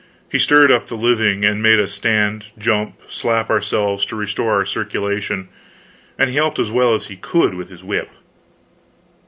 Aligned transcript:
He 0.31 0.39
stirred 0.39 0.71
up 0.71 0.87
the 0.87 0.97
living, 0.97 1.45
and 1.45 1.61
made 1.61 1.79
us 1.79 1.93
stand, 1.93 2.45
jump, 2.57 2.99
slap 3.07 3.51
ourselves, 3.51 4.03
to 4.07 4.15
restore 4.15 4.53
our 4.55 4.65
circulation, 4.65 5.47
and 6.17 6.31
he 6.31 6.37
helped 6.37 6.57
as 6.57 6.71
well 6.71 6.95
as 6.95 7.05
he 7.05 7.15
could 7.15 7.53
with 7.53 7.69
his 7.69 7.83
whip. 7.83 8.09